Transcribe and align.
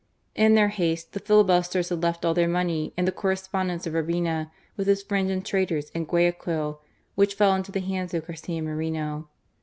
In 0.33 0.55
their 0.55 0.69
haste, 0.69 1.11
the 1.13 1.19
filibusters 1.19 1.89
had 1.89 2.01
left 2.01 2.25
all 2.25 2.33
their 2.33 2.47
money 2.47 2.91
and 2.97 3.07
the 3.07 3.11
correspondence 3.11 3.85
of 3.85 3.93
Urbina 3.93 4.49
with 4.75 4.87
his 4.87 5.03
friends 5.03 5.29
and 5.29 5.45
traitors 5.45 5.91
in 5.91 6.05
Guayaquil, 6.05 6.81
which 7.13 7.35
fell 7.35 7.53
into 7.53 7.71
the 7.71 7.81
hands 7.81 8.15
of 8.15 8.25
Garcia 8.25 8.63
Moreno. 8.63 9.29